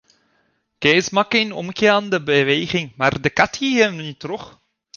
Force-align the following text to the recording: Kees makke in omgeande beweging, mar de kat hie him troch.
Kees 0.83 1.07
makke 1.17 1.37
in 1.45 1.53
omgeande 1.61 2.19
beweging, 2.29 2.87
mar 2.99 3.13
de 3.23 3.29
kat 3.37 3.53
hie 3.61 3.75
him 3.81 3.95
troch. 4.21 4.47